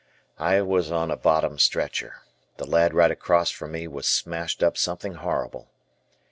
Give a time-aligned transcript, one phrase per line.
[0.39, 2.21] I was on a bottom stretcher.
[2.57, 5.69] The lad right across from me was smashed up something horrible.